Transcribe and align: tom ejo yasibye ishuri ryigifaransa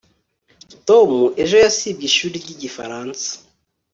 tom 0.87 1.09
ejo 1.43 1.55
yasibye 1.65 2.05
ishuri 2.09 2.35
ryigifaransa 2.43 3.29